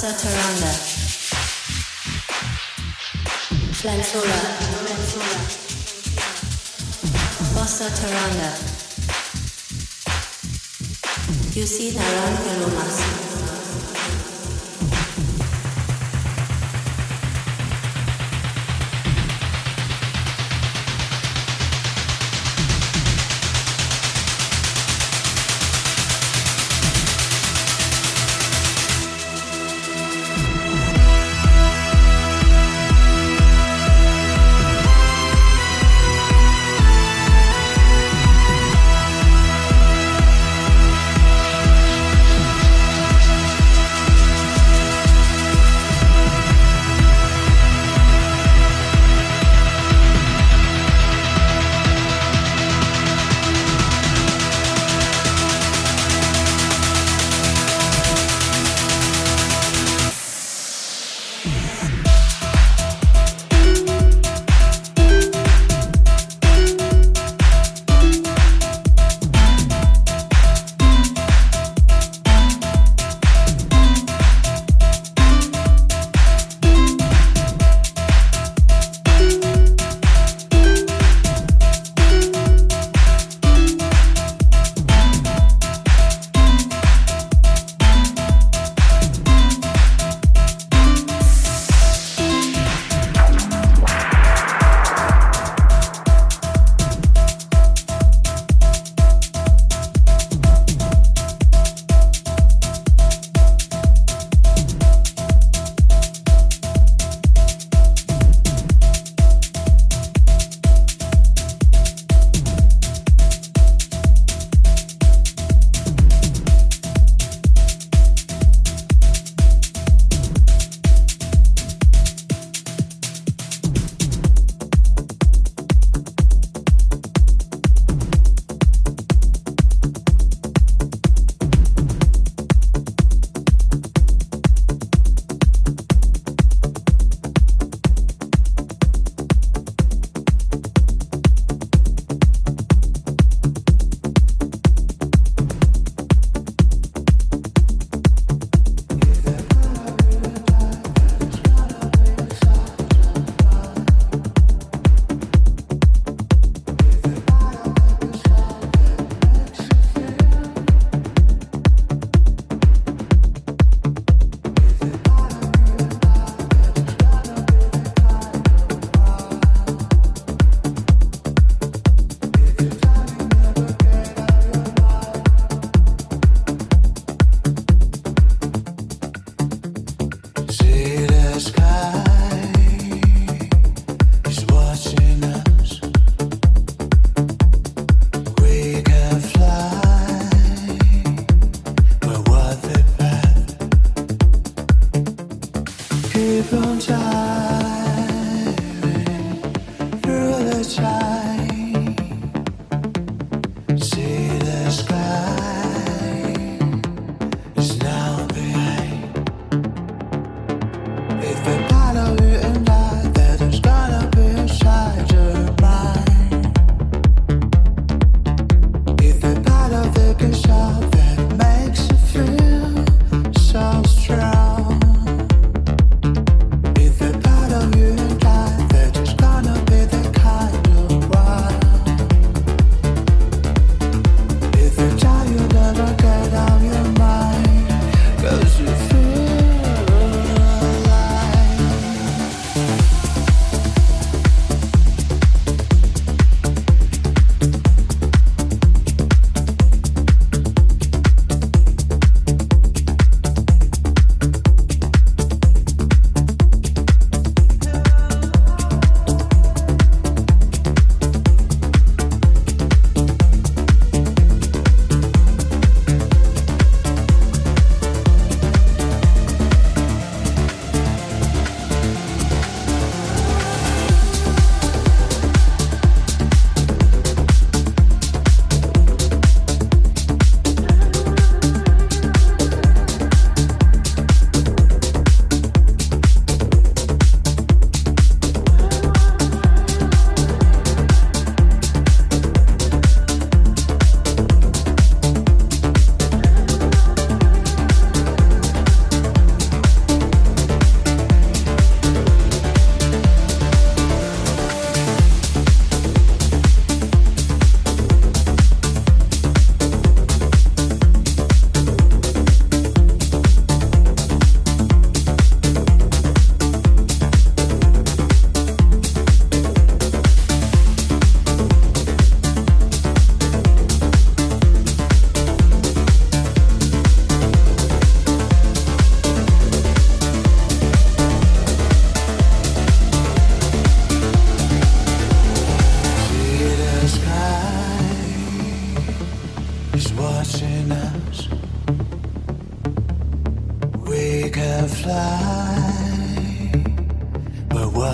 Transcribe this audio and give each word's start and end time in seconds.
Fossa 0.00 0.14
Teranda. 0.14 0.72
Flansola. 3.74 4.40
Fossa 7.52 7.90
Teranda. 7.90 8.50
Yusi 11.54 11.92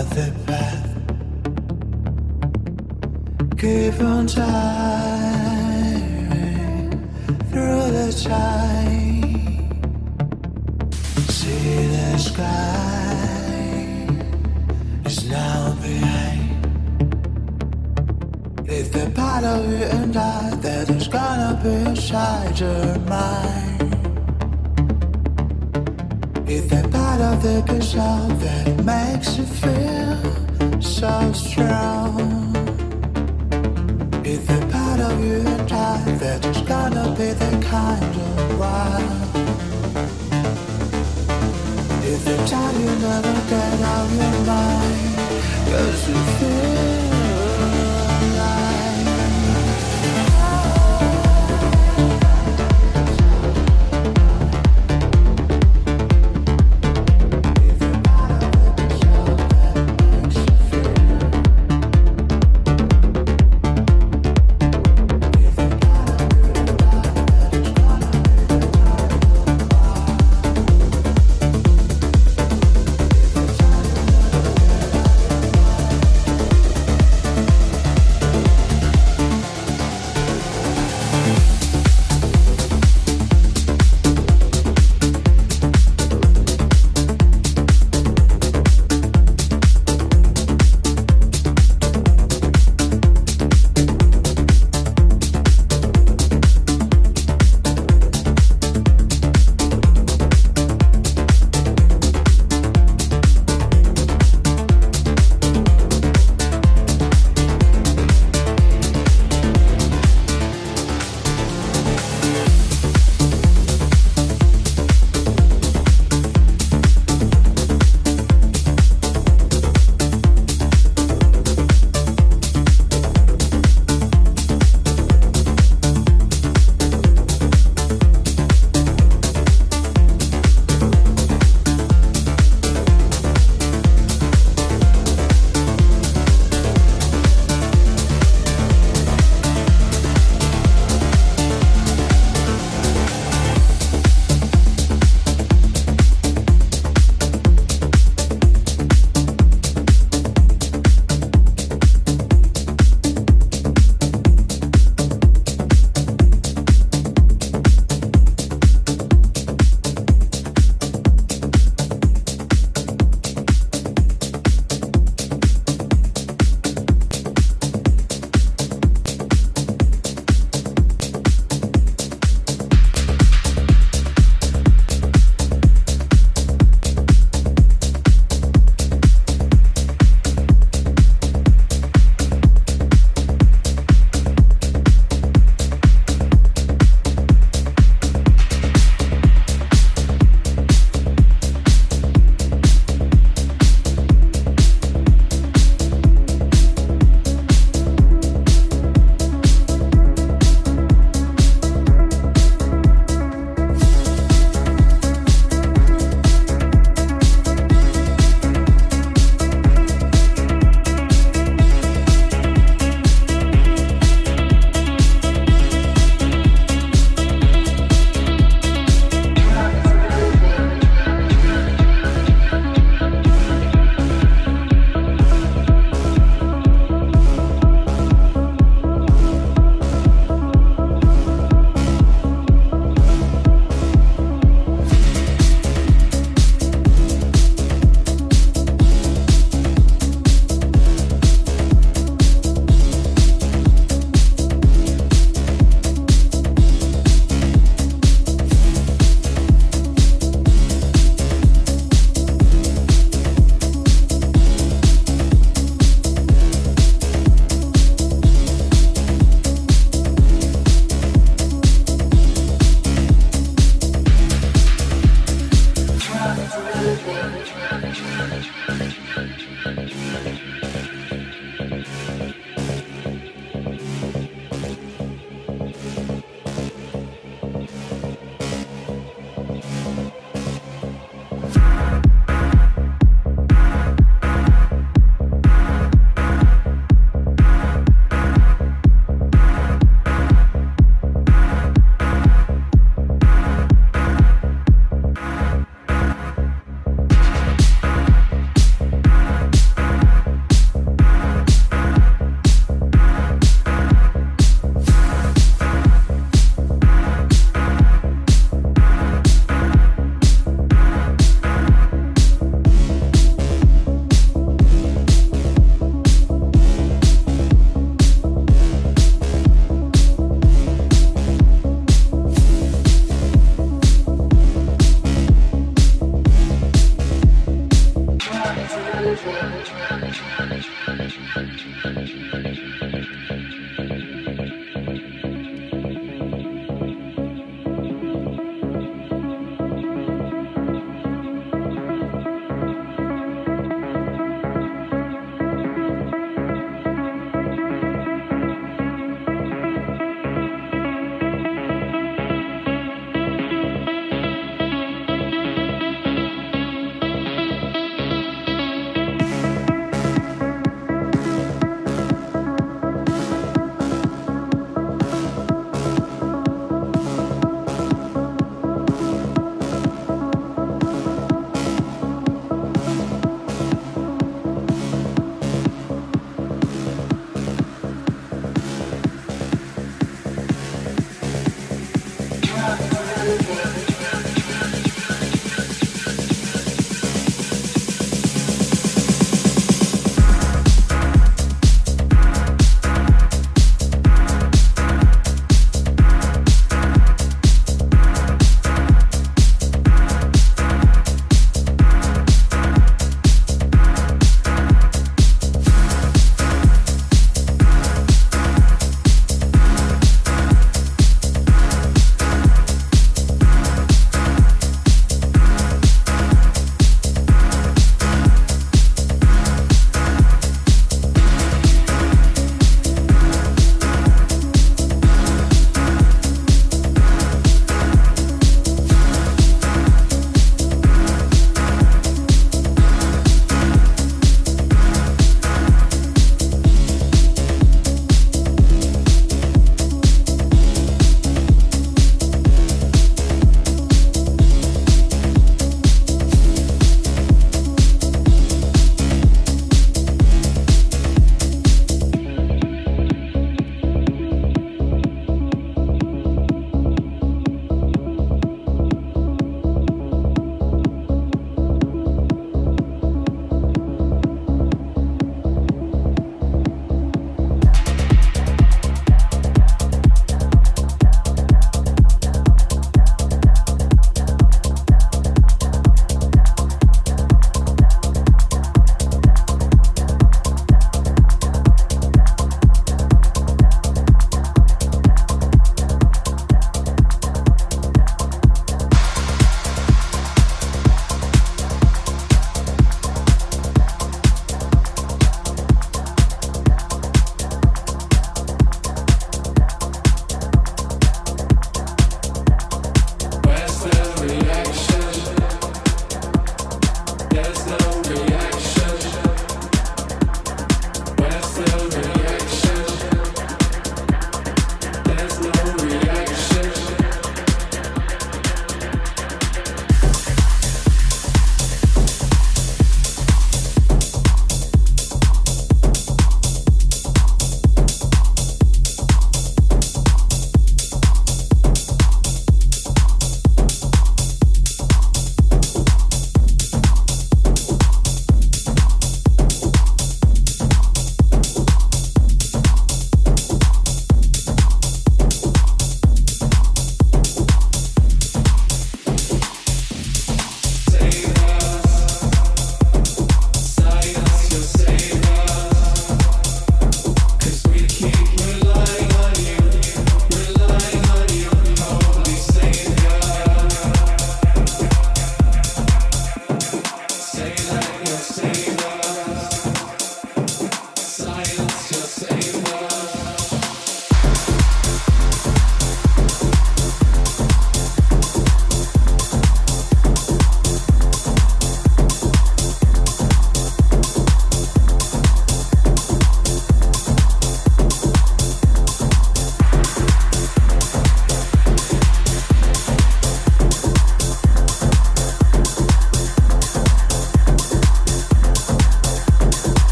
other 0.00 0.32
path. 0.46 0.86
Keep 3.60 4.00
on 4.00 4.24
driving 4.26 4.50
through 7.50 7.86
the 7.96 8.08
time. 8.24 9.40
See 11.36 11.86
the 11.94 12.18
sky 12.18 13.16
is 15.04 15.18
now 15.28 15.76
behind. 15.82 16.48
If 18.78 18.86
the 18.92 19.04
part 19.14 19.44
of 19.44 19.68
you 19.70 19.84
and 19.98 20.16
I 20.16 20.56
that 20.64 20.88
is 20.88 21.08
gonna 21.08 21.60
be 21.62 21.74
inside 21.90 22.58
your 22.58 22.98
mind. 23.16 23.80
If 26.56 26.70
the 26.70 26.89
out 27.20 27.34
of 27.34 27.42
the 27.42 27.62
control 27.66 28.28
that 28.44 28.84
makes 28.84 29.36
you 29.36 29.44
feel 29.44 30.80
so 30.80 31.32
strong. 31.32 32.54
It's 34.24 34.46
the 34.46 34.60
part 34.72 35.00
of 35.00 35.24
you 35.24 35.40
and 35.40 35.72
I 35.72 36.00
that 36.22 36.44
is 36.44 36.60
gonna 36.62 37.10
be 37.18 37.32
the 37.42 37.52
kind 37.66 38.16
of 38.28 38.58
one. 38.58 39.08
It's 42.04 42.24
the 42.24 42.36
time 42.46 42.80
you 42.80 42.92
never 43.06 43.36
get 43.50 43.80
out 43.92 44.10
your 44.20 44.36
mind, 44.46 45.16
cause 45.68 46.08
you 46.08 46.14
feel. 46.38 47.09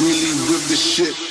really 0.00 0.34
with 0.50 0.68
the 0.68 0.76
shit. 0.76 1.23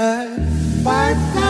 night 0.00 0.82
by 0.82 1.12
night. 1.34 1.49